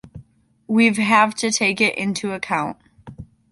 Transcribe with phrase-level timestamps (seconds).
[0.67, 2.77] We’ve have to take it into account.